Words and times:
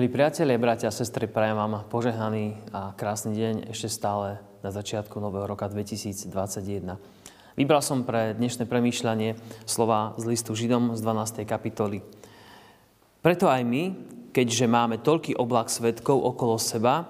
Milí 0.00 0.16
priatelia, 0.16 0.56
bratia 0.56 0.88
a 0.88 0.96
sestry, 0.96 1.28
prajem 1.28 1.60
vám 1.60 1.84
požehnaný 1.92 2.56
a 2.72 2.96
krásny 2.96 3.36
deň 3.36 3.68
ešte 3.68 4.00
stále 4.00 4.40
na 4.64 4.72
začiatku 4.72 5.20
nového 5.20 5.44
roka 5.44 5.68
2021. 5.68 6.96
Vybral 7.52 7.84
som 7.84 8.00
pre 8.08 8.32
dnešné 8.32 8.64
premýšľanie 8.64 9.36
slova 9.68 10.16
z 10.16 10.24
listu 10.24 10.56
Židom 10.56 10.96
z 10.96 11.04
12. 11.04 11.44
kapitoly. 11.44 12.00
Preto 13.20 13.52
aj 13.52 13.60
my, 13.60 13.92
keďže 14.32 14.72
máme 14.72 15.04
toľký 15.04 15.36
oblak 15.36 15.68
svetkov 15.68 16.16
okolo 16.16 16.56
seba, 16.56 17.04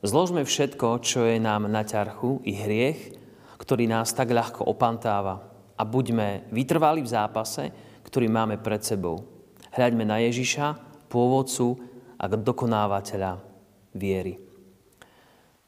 zložme 0.00 0.40
všetko, 0.40 1.04
čo 1.04 1.28
je 1.28 1.36
nám 1.36 1.68
na 1.68 1.84
ťarchu 1.84 2.40
i 2.48 2.56
hriech, 2.56 3.20
ktorý 3.60 3.84
nás 3.84 4.16
tak 4.16 4.32
ľahko 4.32 4.64
opantáva 4.64 5.44
a 5.76 5.84
buďme 5.84 6.48
vytrvali 6.48 7.04
v 7.04 7.12
zápase, 7.20 7.68
ktorý 8.08 8.32
máme 8.32 8.56
pred 8.56 8.80
sebou. 8.80 9.28
Hľaďme 9.76 10.08
na 10.08 10.24
Ježiša, 10.24 10.88
pôvodcu 11.12 11.90
a 12.20 12.28
dokonávateľa 12.28 13.40
viery. 13.96 14.50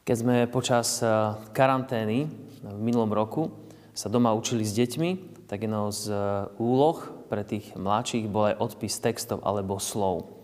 Keď 0.03 0.15
sme 0.19 0.51
počas 0.51 0.99
eh, 0.99 1.07
karantény 1.55 2.27
v 2.59 2.79
minulom 2.83 3.07
roku 3.07 3.47
sa 3.95 4.11
doma 4.11 4.35
učili 4.35 4.67
s 4.67 4.75
deťmi, 4.75 5.09
tak 5.47 5.63
jednou 5.63 5.87
z 5.95 6.11
eh, 6.11 6.19
úloh 6.59 6.99
pre 7.31 7.47
tých 7.47 7.71
mladších 7.79 8.27
bol 8.27 8.51
aj 8.51 8.59
odpis 8.59 8.99
textov 8.99 9.39
alebo 9.47 9.79
slov. 9.79 10.43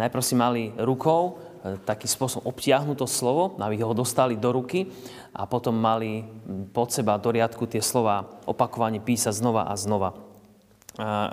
Najprv 0.00 0.22
si 0.24 0.32
mali 0.32 0.62
rukou 0.80 1.36
eh, 1.60 1.76
taký 1.84 2.08
spôsob 2.08 2.48
obtiahnuť 2.48 2.96
to 2.96 3.04
slovo, 3.04 3.52
aby 3.60 3.76
ho 3.84 3.92
dostali 3.92 4.40
do 4.40 4.48
ruky 4.48 4.88
a 5.36 5.44
potom 5.44 5.76
mali 5.76 6.24
hm, 6.24 6.72
pod 6.72 6.88
seba 6.88 7.20
do 7.20 7.28
riadku 7.28 7.68
tie 7.68 7.84
slova 7.84 8.40
opakovane 8.48 8.96
písať 8.96 9.44
znova 9.44 9.68
a 9.68 9.76
znova. 9.76 10.16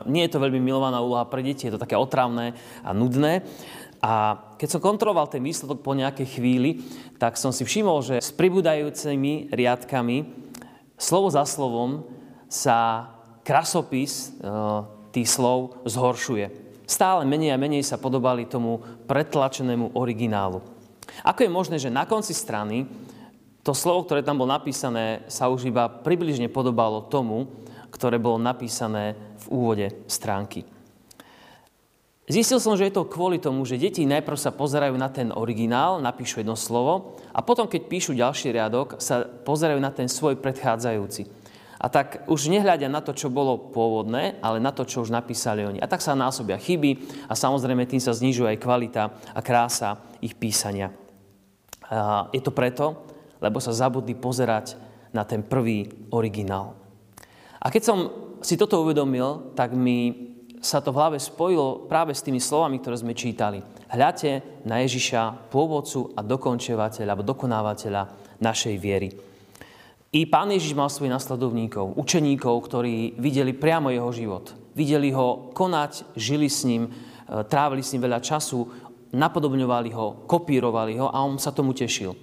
Nie 0.07 0.29
je 0.29 0.37
to 0.37 0.39
veľmi 0.39 0.63
milovaná 0.63 1.01
úloha 1.01 1.27
pre 1.27 1.43
deti, 1.43 1.67
je 1.67 1.75
to 1.75 1.81
také 1.81 1.97
otravné 1.97 2.55
a 2.85 2.95
nudné, 2.95 3.43
a 4.01 4.37
keď 4.61 4.77
som 4.77 4.81
kontroloval 4.83 5.29
ten 5.29 5.41
výsledok 5.41 5.81
po 5.81 5.97
nejakej 5.97 6.37
chvíli, 6.37 6.85
tak 7.17 7.35
som 7.35 7.49
si 7.49 7.65
všimol, 7.65 8.05
že 8.05 8.21
s 8.21 8.29
pribúdajúcimi 8.33 9.49
riadkami, 9.49 10.17
slovo 10.97 11.27
za 11.33 11.45
slovom, 11.45 12.05
sa 12.47 13.09
krasopis 13.41 14.31
e, 14.37 14.43
tých 15.11 15.27
slov 15.27 15.81
zhoršuje. 15.89 16.67
Stále 16.87 17.27
menej 17.27 17.51
a 17.51 17.59
menej 17.59 17.83
sa 17.83 17.99
podobali 17.99 18.47
tomu 18.47 18.79
pretlačenému 19.09 19.97
originálu. 19.97 20.63
Ako 21.25 21.43
je 21.43 21.51
možné, 21.51 21.75
že 21.81 21.91
na 21.91 22.07
konci 22.07 22.31
strany 22.31 22.87
to 23.65 23.75
slovo, 23.75 24.07
ktoré 24.07 24.23
tam 24.23 24.39
bolo 24.39 24.55
napísané, 24.55 25.27
sa 25.27 25.51
už 25.51 25.67
iba 25.67 25.91
približne 25.91 26.47
podobalo 26.47 27.11
tomu, 27.11 27.51
ktoré 27.91 28.15
bolo 28.15 28.39
napísané 28.39 29.19
v 29.43 29.45
úvode 29.51 29.87
stránky. 30.07 30.63
Zistil 32.27 32.59
som, 32.59 32.75
že 32.75 32.91
je 32.91 32.95
to 32.99 33.07
kvôli 33.07 33.39
tomu, 33.39 33.63
že 33.63 33.79
deti 33.79 34.03
najprv 34.03 34.35
sa 34.35 34.51
pozerajú 34.51 34.99
na 34.99 35.07
ten 35.07 35.31
originál, 35.31 36.03
napíšu 36.03 36.43
jedno 36.43 36.59
slovo 36.59 37.15
a 37.31 37.39
potom, 37.39 37.71
keď 37.71 37.87
píšu 37.87 38.11
ďalší 38.19 38.51
riadok, 38.51 38.99
sa 38.99 39.23
pozerajú 39.23 39.79
na 39.79 39.95
ten 39.95 40.11
svoj 40.11 40.35
predchádzajúci. 40.43 41.23
A 41.79 41.87
tak 41.87 42.27
už 42.27 42.51
nehľadia 42.51 42.91
na 42.91 42.99
to, 42.99 43.15
čo 43.15 43.31
bolo 43.31 43.71
pôvodné, 43.71 44.43
ale 44.43 44.59
na 44.59 44.75
to, 44.75 44.83
čo 44.83 45.07
už 45.07 45.13
napísali 45.13 45.63
oni. 45.63 45.79
A 45.79 45.87
tak 45.87 46.03
sa 46.03 46.19
násobia 46.19 46.59
chyby 46.59 46.99
a 47.31 47.33
samozrejme 47.37 47.87
tým 47.87 48.03
sa 48.03 48.11
znižuje 48.11 48.59
aj 48.59 48.59
kvalita 48.59 49.03
a 49.31 49.39
krása 49.39 50.03
ich 50.19 50.35
písania. 50.35 50.91
A 51.87 52.27
je 52.35 52.43
to 52.43 52.51
preto, 52.51 53.07
lebo 53.39 53.63
sa 53.63 53.71
zabudli 53.71 54.19
pozerať 54.19 54.75
na 55.15 55.23
ten 55.23 55.47
prvý 55.47 55.87
originál. 56.11 56.75
A 57.63 57.71
keď 57.71 57.83
som 57.87 57.97
si 58.43 58.59
toto 58.59 58.83
uvedomil, 58.83 59.55
tak 59.55 59.71
mi 59.71 60.26
sa 60.61 60.81
to 60.81 60.89
v 60.89 60.99
hlave 60.99 61.17
spojilo 61.21 61.85
práve 61.85 62.13
s 62.13 62.25
tými 62.25 62.41
slovami, 62.41 62.81
ktoré 62.81 62.97
sme 62.97 63.13
čítali. 63.17 63.61
Hľate 63.87 64.63
na 64.65 64.83
Ježiša, 64.83 65.49
pôvodcu 65.53 66.11
a 66.17 66.21
dokončovateľa 66.25 67.11
alebo 67.13 67.23
dokonávateľa 67.25 68.01
našej 68.41 68.75
viery. 68.77 69.09
I 70.11 70.25
pán 70.25 70.49
Ježiš 70.49 70.73
mal 70.73 70.87
svojich 70.87 71.13
nasledovníkov, 71.13 71.99
učeníkov, 71.99 72.55
ktorí 72.63 73.19
videli 73.19 73.51
priamo 73.51 73.91
jeho 73.91 74.09
život. 74.15 74.55
Videli 74.73 75.11
ho 75.11 75.51
konať, 75.51 76.15
žili 76.15 76.47
s 76.47 76.63
ním, 76.63 76.87
e, 76.87 76.91
trávili 77.45 77.83
s 77.83 77.91
ním 77.93 78.07
veľa 78.07 78.23
času, 78.23 78.65
napodobňovali 79.13 79.89
ho, 79.93 80.25
kopírovali 80.25 80.97
ho 80.97 81.11
a 81.11 81.21
on 81.21 81.37
sa 81.37 81.51
tomu 81.51 81.75
tešil. 81.75 82.15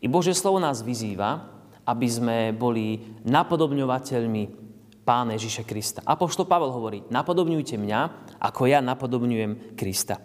I 0.00 0.06
Bože 0.06 0.36
slovo 0.36 0.62
nás 0.62 0.84
vyzýva, 0.84 1.54
aby 1.84 2.06
sme 2.08 2.36
boli 2.56 3.02
napodobňovateľmi 3.28 4.63
Pána 5.04 5.36
Ježiša 5.36 5.68
Krista. 5.68 6.00
Apoštol 6.00 6.48
Pavel 6.48 6.72
hovorí, 6.72 7.04
napodobňujte 7.12 7.76
mňa, 7.76 8.00
ako 8.40 8.64
ja 8.64 8.80
napodobňujem 8.80 9.76
Krista. 9.76 10.16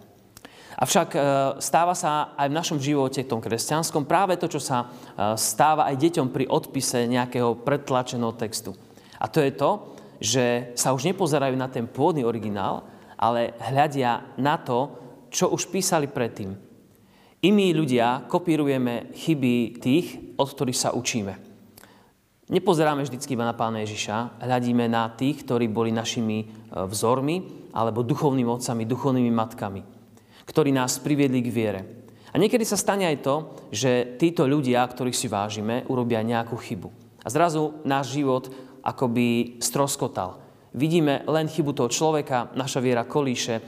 Avšak 0.80 1.08
e, 1.12 1.18
stáva 1.60 1.92
sa 1.92 2.32
aj 2.32 2.48
v 2.48 2.56
našom 2.56 2.78
živote, 2.80 3.28
tom 3.28 3.44
kresťanskom, 3.44 4.08
práve 4.08 4.40
to, 4.40 4.48
čo 4.48 4.56
sa 4.56 4.88
e, 4.88 5.36
stáva 5.36 5.84
aj 5.92 6.00
deťom 6.00 6.32
pri 6.32 6.48
odpise 6.48 7.04
nejakého 7.04 7.60
pretlačeného 7.60 8.32
textu. 8.40 8.72
A 9.20 9.28
to 9.28 9.44
je 9.44 9.52
to, 9.52 9.70
že 10.16 10.72
sa 10.72 10.96
už 10.96 11.04
nepozerajú 11.12 11.52
na 11.60 11.68
ten 11.68 11.84
pôvodný 11.84 12.24
originál, 12.24 12.88
ale 13.20 13.52
hľadia 13.60 14.32
na 14.40 14.56
to, 14.56 14.96
čo 15.28 15.52
už 15.52 15.68
písali 15.68 16.08
predtým. 16.08 16.56
I 17.44 17.48
my 17.52 17.76
ľudia 17.76 18.24
kopírujeme 18.32 19.12
chyby 19.12 19.80
tých, 19.80 20.36
od 20.40 20.48
ktorých 20.48 20.80
sa 20.80 20.96
učíme. 20.96 21.49
Nepozeráme 22.50 23.06
vždy 23.06 23.22
iba 23.30 23.46
na 23.46 23.54
Pána 23.54 23.86
Ježiša, 23.86 24.42
hľadíme 24.42 24.90
na 24.90 25.06
tých, 25.14 25.46
ktorí 25.46 25.70
boli 25.70 25.94
našimi 25.94 26.38
e, 26.42 26.46
vzormi 26.82 27.70
alebo 27.70 28.02
duchovnými 28.02 28.50
otcami, 28.50 28.90
duchovnými 28.90 29.30
matkami, 29.30 29.86
ktorí 30.50 30.74
nás 30.74 30.98
priviedli 30.98 31.46
k 31.46 31.54
viere. 31.54 31.80
A 32.34 32.42
niekedy 32.42 32.66
sa 32.66 32.74
stane 32.74 33.06
aj 33.06 33.22
to, 33.22 33.34
že 33.70 34.18
títo 34.18 34.50
ľudia, 34.50 34.82
ktorých 34.82 35.14
si 35.14 35.30
vážime, 35.30 35.86
urobia 35.86 36.26
nejakú 36.26 36.58
chybu. 36.58 36.90
A 37.22 37.30
zrazu 37.30 37.78
náš 37.86 38.18
život 38.18 38.50
akoby 38.82 39.62
stroskotal. 39.62 40.42
Vidíme 40.74 41.22
len 41.30 41.46
chybu 41.46 41.70
toho 41.70 41.86
človeka, 41.86 42.50
naša 42.58 42.82
viera 42.82 43.06
kolíše, 43.06 43.62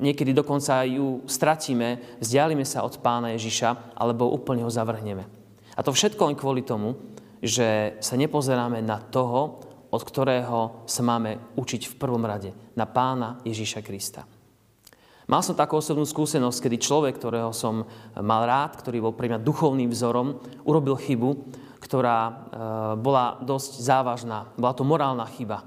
niekedy 0.00 0.32
dokonca 0.32 0.88
ju 0.88 1.20
stratíme, 1.28 2.16
vzdialíme 2.16 2.64
sa 2.64 2.80
od 2.80 2.96
pána 3.04 3.36
Ježiša, 3.36 3.92
alebo 3.92 4.32
úplne 4.32 4.64
ho 4.64 4.72
zavrhneme. 4.72 5.28
A 5.76 5.80
to 5.84 5.92
všetko 5.92 6.32
len 6.32 6.36
kvôli 6.36 6.64
tomu, 6.64 6.96
že 7.42 7.98
sa 7.98 8.14
nepozeráme 8.14 8.78
na 8.80 9.02
toho, 9.02 9.58
od 9.92 10.02
ktorého 10.06 10.86
sa 10.88 11.02
máme 11.04 11.52
učiť 11.58 11.90
v 11.90 11.98
prvom 11.98 12.22
rade, 12.22 12.54
na 12.78 12.88
pána 12.88 13.42
Ježíša 13.44 13.84
Krista. 13.84 14.24
Mal 15.28 15.42
som 15.44 15.58
takú 15.58 15.78
osobnú 15.78 16.02
skúsenosť, 16.06 16.66
kedy 16.66 16.76
človek, 16.82 17.14
ktorého 17.18 17.50
som 17.54 17.86
mal 18.16 18.42
rád, 18.48 18.78
ktorý 18.78 19.04
bol 19.04 19.14
pre 19.14 19.30
mňa 19.30 19.44
duchovným 19.44 19.90
vzorom, 19.92 20.40
urobil 20.66 20.98
chybu, 20.98 21.30
ktorá 21.78 22.18
e, 22.18 22.32
bola 22.98 23.38
dosť 23.42 23.82
závažná. 23.82 24.50
Bola 24.58 24.74
to 24.74 24.82
morálna 24.82 25.26
chyba. 25.30 25.62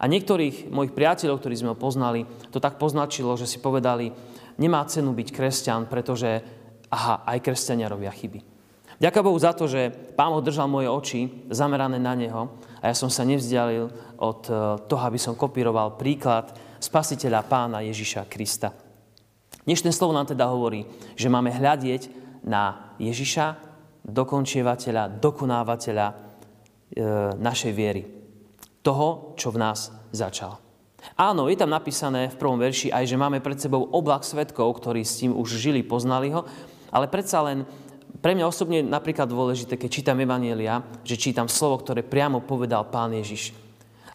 A 0.00 0.04
niektorých 0.08 0.72
mojich 0.72 0.96
priateľov, 0.96 1.40
ktorí 1.40 1.54
sme 1.56 1.72
ho 1.72 1.78
poznali, 1.78 2.24
to 2.48 2.60
tak 2.60 2.80
poznačilo, 2.80 3.36
že 3.36 3.48
si 3.48 3.60
povedali, 3.60 4.12
nemá 4.56 4.84
cenu 4.88 5.12
byť 5.12 5.28
kresťan, 5.32 5.88
pretože 5.88 6.40
aha, 6.92 7.24
aj 7.24 7.38
kresťania 7.44 7.88
robia 7.88 8.12
chyby. 8.12 8.49
Ďakujem 9.00 9.24
Bohu 9.24 9.40
za 9.40 9.56
to, 9.56 9.64
že 9.64 9.88
Pán 10.12 10.36
držal 10.44 10.68
moje 10.68 10.92
oči 10.92 11.20
zamerané 11.48 11.96
na 11.96 12.12
Neho 12.12 12.52
a 12.84 12.92
ja 12.92 12.94
som 12.94 13.08
sa 13.08 13.24
nevzdialil 13.24 13.88
od 14.20 14.40
eh, 14.44 14.54
toho, 14.84 15.02
aby 15.08 15.16
som 15.16 15.32
kopíroval 15.40 15.96
príklad 15.96 16.52
spasiteľa 16.76 17.48
Pána 17.48 17.80
Ježiša 17.80 18.28
Krista. 18.28 18.76
Dnešné 19.64 19.92
slovo 19.92 20.16
nám 20.16 20.28
teda 20.28 20.48
hovorí, 20.48 20.84
že 21.16 21.32
máme 21.32 21.48
hľadieť 21.48 22.12
na 22.44 22.96
Ježiša, 22.96 23.56
dokončievateľa, 24.00 25.20
dokonávateľa 25.20 26.06
e, 26.08 26.14
našej 27.36 27.72
viery. 27.76 28.02
Toho, 28.80 29.36
čo 29.36 29.52
v 29.52 29.60
nás 29.60 29.92
začal. 30.08 30.56
Áno, 31.20 31.52
je 31.52 31.60
tam 31.60 31.68
napísané 31.68 32.32
v 32.32 32.38
prvom 32.40 32.56
verši 32.56 32.88
aj, 32.88 33.04
že 33.04 33.20
máme 33.20 33.44
pred 33.44 33.60
sebou 33.60 33.92
oblak 33.92 34.24
svetkov, 34.24 34.80
ktorí 34.80 35.04
s 35.04 35.20
tým 35.20 35.36
už 35.36 35.60
žili, 35.60 35.84
poznali 35.84 36.32
ho, 36.32 36.48
ale 36.88 37.12
predsa 37.12 37.44
len 37.44 37.68
pre 38.18 38.34
mňa 38.34 38.50
osobne 38.50 38.82
je 38.82 38.90
napríklad 38.90 39.30
dôležité, 39.30 39.78
keď 39.78 39.90
čítam 39.90 40.18
Evanielia, 40.18 40.82
že 41.06 41.14
čítam 41.14 41.46
slovo, 41.46 41.78
ktoré 41.78 42.02
priamo 42.02 42.42
povedal 42.42 42.90
Pán 42.90 43.14
Ježiš. 43.14 43.54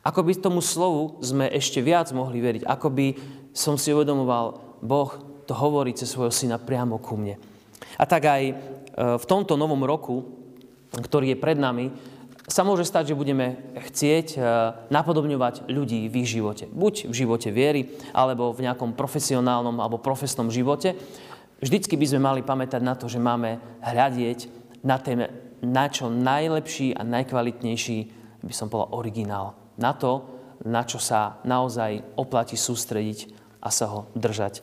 Ako 0.06 0.22
by 0.22 0.38
tomu 0.38 0.62
slovu 0.62 1.18
sme 1.24 1.50
ešte 1.50 1.82
viac 1.82 2.14
mohli 2.14 2.38
veriť. 2.38 2.64
Ako 2.68 2.94
by 2.94 3.08
som 3.56 3.80
si 3.80 3.90
uvedomoval, 3.90 4.78
Boh 4.84 5.10
to 5.50 5.58
hovorí 5.58 5.98
cez 5.98 6.14
svojho 6.14 6.30
syna 6.30 6.62
priamo 6.62 7.02
ku 7.02 7.18
mne. 7.18 7.42
A 7.98 8.04
tak 8.06 8.30
aj 8.30 8.44
e, 8.46 8.54
v 9.18 9.26
tomto 9.26 9.58
novom 9.58 9.82
roku, 9.82 10.22
ktorý 10.94 11.34
je 11.34 11.42
pred 11.42 11.58
nami, 11.58 11.90
sa 12.46 12.62
môže 12.62 12.86
stať, 12.86 13.14
že 13.14 13.18
budeme 13.18 13.58
chcieť 13.74 14.28
e, 14.36 14.40
napodobňovať 14.94 15.66
ľudí 15.66 16.06
v 16.06 16.22
ich 16.22 16.30
živote. 16.30 16.70
Buď 16.70 17.10
v 17.10 17.14
živote 17.26 17.50
viery, 17.50 17.98
alebo 18.14 18.54
v 18.54 18.70
nejakom 18.70 18.94
profesionálnom 18.94 19.82
alebo 19.82 19.98
profesnom 19.98 20.54
živote. 20.54 20.94
Vždycky 21.66 21.98
by 21.98 22.06
sme 22.06 22.22
mali 22.22 22.42
pamätať 22.46 22.82
na 22.86 22.94
to, 22.94 23.10
že 23.10 23.18
máme 23.18 23.58
hľadieť 23.82 24.40
na 24.86 25.02
ten 25.02 25.26
na 25.66 25.90
čo 25.90 26.14
najlepší 26.14 26.94
a 26.94 27.02
najkvalitnejší, 27.02 27.98
by 28.46 28.54
som 28.54 28.70
povedal, 28.70 28.94
originál. 28.94 29.48
Na 29.82 29.98
to, 29.98 30.30
na 30.64 30.86
čo 30.86 31.02
sa 31.02 31.42
naozaj 31.42 32.16
oplatí 32.16 32.54
sústrediť 32.54 33.34
a 33.66 33.74
sa 33.74 33.90
ho 33.90 34.00
držať. 34.14 34.62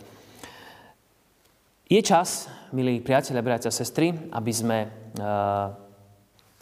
Je 1.90 2.00
čas, 2.00 2.48
milí 2.72 3.02
priatelia, 3.04 3.44
bratia 3.44 3.68
a 3.68 3.74
sestry, 3.74 4.14
aby 4.32 4.52
sme 4.54 4.78
uh, 4.88 5.68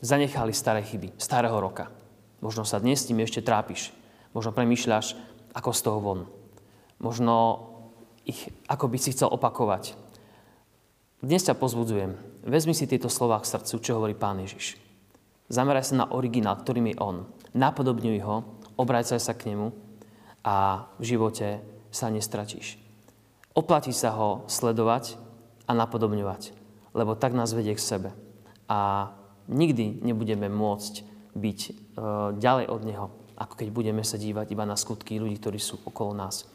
zanechali 0.03 0.51
staré 0.51 0.83
chyby, 0.83 1.15
starého 1.21 1.55
roka. 1.61 1.87
Možno 2.43 2.67
sa 2.67 2.83
dnes 2.83 3.05
s 3.05 3.07
tým 3.07 3.21
ešte 3.23 3.45
trápiš. 3.45 3.95
Možno 4.35 4.51
premýšľaš, 4.51 5.15
ako 5.55 5.71
z 5.71 5.81
toho 5.85 5.99
von. 6.03 6.21
Možno 6.99 7.69
ich, 8.27 8.51
ako 8.67 8.91
by 8.91 8.99
si 8.99 9.13
chcel 9.15 9.31
opakovať. 9.31 10.00
Dnes 11.21 11.45
ťa 11.45 11.53
pozbudzujem. 11.53 12.17
Vezmi 12.49 12.73
si 12.73 12.89
tieto 12.89 13.13
slova 13.13 13.37
k 13.45 13.53
srdcu, 13.53 13.75
čo 13.85 14.01
hovorí 14.01 14.17
Pán 14.17 14.41
Ježiš. 14.41 14.81
Zameraj 15.53 15.93
sa 15.93 16.01
na 16.01 16.07
originál, 16.17 16.57
ktorým 16.57 16.89
je 16.89 16.97
On. 16.97 17.29
Napodobňuj 17.53 18.25
ho, 18.25 18.57
obracaj 18.81 19.21
sa 19.21 19.37
k 19.37 19.53
nemu 19.53 19.69
a 20.49 20.89
v 20.97 21.05
živote 21.05 21.61
sa 21.93 22.09
nestratíš. 22.09 22.81
Oplatí 23.53 23.93
sa 23.93 24.17
ho 24.17 24.49
sledovať 24.49 25.21
a 25.69 25.77
napodobňovať, 25.77 26.57
lebo 26.97 27.13
tak 27.13 27.37
nás 27.37 27.53
vedie 27.53 27.77
k 27.77 27.85
sebe. 27.85 28.17
A 28.73 29.13
nikdy 29.45 30.01
nebudeme 30.01 30.49
môcť 30.49 31.05
byť 31.37 31.61
e, 31.69 31.73
ďalej 32.41 32.65
od 32.73 32.83
Neho, 32.89 33.07
ako 33.37 33.61
keď 33.61 33.69
budeme 33.69 34.09
sa 34.09 34.17
dívať 34.17 34.57
iba 34.57 34.65
na 34.65 34.73
skutky 34.73 35.21
ľudí, 35.21 35.37
ktorí 35.37 35.61
sú 35.61 35.85
okolo 35.85 36.17
nás. 36.17 36.49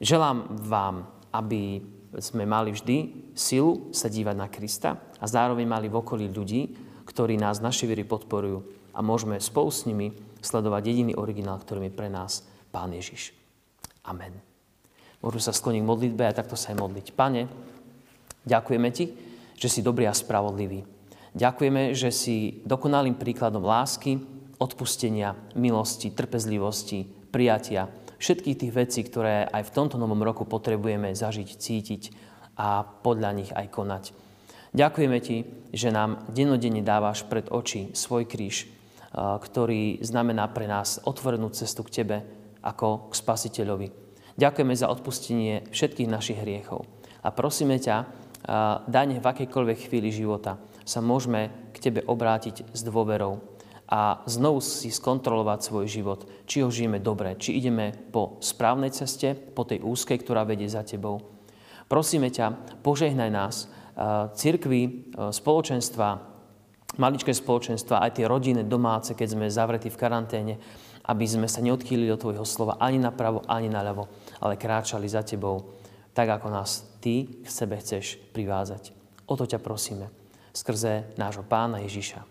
Želám 0.00 0.56
vám, 0.64 1.04
aby 1.36 1.84
sme 2.18 2.48
mali 2.48 2.72
vždy 2.72 2.96
silu 3.34 3.90
sa 3.90 4.06
dívať 4.06 4.36
na 4.36 4.48
Krista 4.48 4.96
a 5.18 5.24
zároveň 5.26 5.66
mali 5.66 5.86
v 5.90 5.98
okolí 5.98 6.26
ľudí, 6.30 6.74
ktorí 7.06 7.38
nás 7.38 7.62
naše 7.62 7.86
viery 7.86 8.02
podporujú 8.02 8.66
a 8.96 9.04
môžeme 9.04 9.38
spolu 9.38 9.70
s 9.70 9.84
nimi 9.84 10.16
sledovať 10.40 10.82
jediný 10.88 11.12
originál, 11.18 11.60
ktorým 11.60 11.90
je 11.90 11.94
pre 11.94 12.08
nás 12.08 12.46
Pán 12.72 12.92
Ježiš. 12.94 13.34
Amen. 14.06 14.34
Môžu 15.20 15.42
sa 15.42 15.50
skloniť 15.50 15.82
k 15.82 15.90
modlitbe 15.90 16.22
a 16.28 16.36
takto 16.36 16.54
sa 16.54 16.72
aj 16.72 16.80
modliť. 16.80 17.06
Pane, 17.16 17.50
ďakujeme 18.46 18.88
Ti, 18.94 19.04
že 19.56 19.68
si 19.68 19.80
dobrý 19.82 20.06
a 20.06 20.14
spravodlivý. 20.14 20.84
Ďakujeme, 21.36 21.92
že 21.92 22.08
si 22.14 22.64
dokonalým 22.64 23.18
príkladom 23.18 23.64
lásky, 23.64 24.16
odpustenia, 24.56 25.36
milosti, 25.52 26.08
trpezlivosti, 26.08 27.04
prijatia, 27.28 27.92
všetkých 28.16 28.58
tých 28.60 28.72
vecí, 28.72 29.00
ktoré 29.04 29.44
aj 29.48 29.68
v 29.68 29.74
tomto 29.74 29.96
novom 30.00 30.20
roku 30.24 30.48
potrebujeme 30.48 31.12
zažiť, 31.12 31.48
cítiť 31.56 32.02
a 32.56 32.84
podľa 32.84 33.30
nich 33.36 33.50
aj 33.52 33.66
konať. 33.68 34.04
Ďakujeme 34.76 35.18
Ti, 35.24 35.36
že 35.72 35.88
nám 35.88 36.28
denodenne 36.32 36.84
dávaš 36.84 37.24
pred 37.24 37.48
oči 37.48 37.96
svoj 37.96 38.28
kríž, 38.28 38.68
ktorý 39.16 40.04
znamená 40.04 40.52
pre 40.52 40.68
nás 40.68 41.00
otvorenú 41.00 41.48
cestu 41.48 41.80
k 41.80 42.02
Tebe 42.02 42.16
ako 42.60 43.08
k 43.08 43.12
Spasiteľovi. 43.16 43.88
Ďakujeme 44.36 44.74
za 44.76 44.92
odpustenie 44.92 45.72
všetkých 45.72 46.12
našich 46.12 46.36
hriechov. 46.36 46.84
A 47.24 47.32
prosíme 47.32 47.80
ťa, 47.80 48.04
daj 48.84 49.16
v 49.16 49.24
akejkoľvek 49.24 49.88
chvíli 49.88 50.12
života 50.12 50.60
sa 50.84 51.00
môžeme 51.00 51.72
k 51.72 51.88
Tebe 51.88 52.04
obrátiť 52.04 52.68
s 52.76 52.80
dôverou 52.84 53.55
a 53.86 54.26
znovu 54.26 54.58
si 54.58 54.90
skontrolovať 54.90 55.58
svoj 55.62 55.86
život, 55.86 56.26
či 56.44 56.66
ho 56.66 56.70
žijeme 56.70 56.98
dobre, 56.98 57.38
či 57.38 57.54
ideme 57.54 57.94
po 57.94 58.42
správnej 58.42 58.90
ceste, 58.90 59.34
po 59.34 59.62
tej 59.62 59.82
úzkej, 59.82 60.22
ktorá 60.26 60.42
vedie 60.42 60.66
za 60.66 60.82
Tebou. 60.82 61.22
Prosíme 61.86 62.34
ťa, 62.34 62.78
požehnaj 62.82 63.30
nás, 63.30 63.70
cirkvi, 64.34 65.14
spoločenstva, 65.14 66.08
maličké 66.98 67.30
spoločenstva, 67.30 68.02
aj 68.02 68.18
tie 68.18 68.26
rodiny, 68.26 68.66
domáce, 68.66 69.14
keď 69.14 69.28
sme 69.38 69.46
zavretí 69.46 69.86
v 69.86 70.00
karanténe, 70.00 70.54
aby 71.06 71.22
sme 71.22 71.46
sa 71.46 71.62
neodchýlili 71.62 72.10
od 72.10 72.18
Tvojho 72.18 72.42
slova 72.42 72.82
ani 72.82 72.98
napravo, 72.98 73.46
ani 73.46 73.70
naľavo, 73.70 74.10
ale 74.42 74.58
kráčali 74.58 75.06
za 75.06 75.22
Tebou, 75.22 75.78
tak 76.10 76.26
ako 76.26 76.50
nás 76.50 76.98
Ty 76.98 77.46
k 77.46 77.46
sebe 77.46 77.78
chceš 77.78 78.18
privázať. 78.34 78.90
O 79.30 79.38
to 79.38 79.46
ťa 79.46 79.62
prosíme. 79.62 80.10
Skrze 80.50 81.14
nášho 81.14 81.46
Pána 81.46 81.78
Ježiša. 81.86 82.26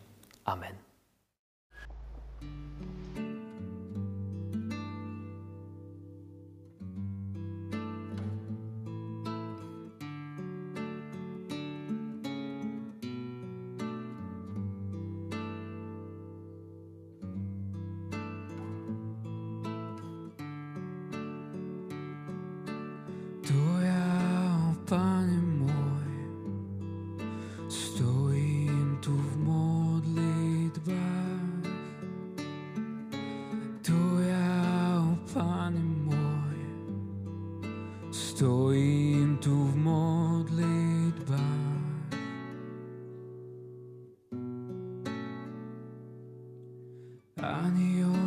Amen. 0.51 0.84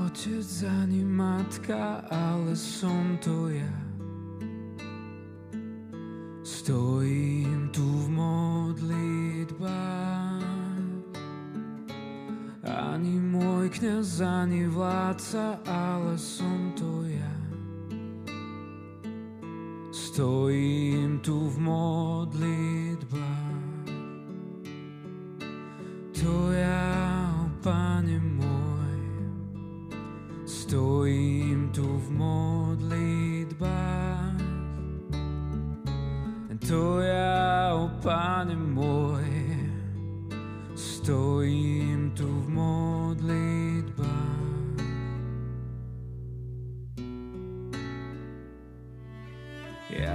Otec, 0.08 0.64
ani 0.64 1.04
matka, 1.04 2.00
ale 2.08 2.56
som 2.56 3.20
to 3.20 3.52
ja. 3.52 3.76
Stojím 6.40 7.68
tu 7.68 7.84
v 7.84 8.08
modlitbách. 8.16 9.52
Ani 12.64 13.20
môj 13.20 13.68
kniaz, 13.68 14.24
ani 14.24 14.64
vládca, 14.64 15.60
ale 15.68 16.16
som 16.16 16.72
to 16.72 17.04
ja. 17.04 17.36
Stojím 19.92 21.20
tu 21.20 21.52
v 21.52 21.56
modlitbách. 21.68 23.12
To 26.16 26.32
ja, 26.56 26.77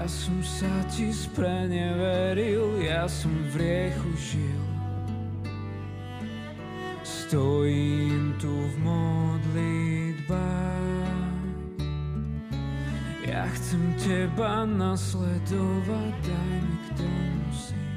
Ja 0.04 0.12
som 0.12 0.44
sa 0.44 0.68
ti 0.92 1.16
spreneveril, 1.16 2.76
ja 2.84 3.08
som 3.08 3.32
v 3.56 3.64
riechu 3.64 4.12
žil. 4.20 4.64
Stojím 7.08 8.36
tu 8.36 8.52
v 8.52 8.76
modlitbách. 8.84 10.28
Ja 13.24 13.48
chcem 13.56 13.96
teba 13.96 14.68
nasledovať, 14.68 16.14
daj 16.20 16.52
mi 16.60 16.76
k 16.84 16.88
tomu 17.00 17.48
síl. 17.56 17.88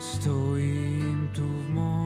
Stojím 0.00 1.28
tu 1.36 1.44
v 1.44 1.76
modlitbách. 1.76 2.01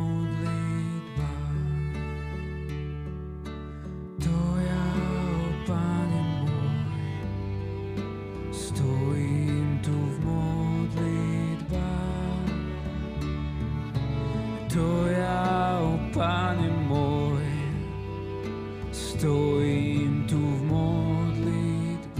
Stojím 19.27 20.23
tu 20.31 20.39
v 20.39 20.63
modlitbách. 20.71 22.15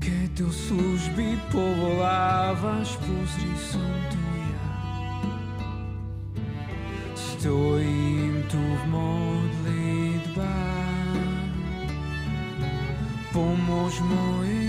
Keď 0.00 0.28
do 0.40 0.48
služby 0.48 1.36
povolávaš, 1.52 2.96
pozri 3.04 3.52
som 3.60 3.92
tu 4.08 4.16
ja. 4.32 4.72
Stojím 7.12 8.40
tu 8.48 8.56
v 8.56 8.84
modlitbách. 8.88 10.40
Pomôž 13.28 14.00
mojej 14.08 14.59